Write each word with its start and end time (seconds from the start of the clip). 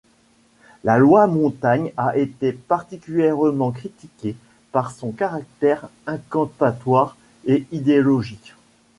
La 0.83 0.97
Loi 0.97 1.27
montagne 1.27 1.91
a 1.95 2.17
été 2.17 2.53
particulièrement 2.53 3.69
critiquée 3.69 4.35
par 4.71 4.89
son 4.89 5.11
caractère 5.11 5.89
incantatoire 6.07 7.15
et 7.45 7.67
idéologique. 7.71 8.55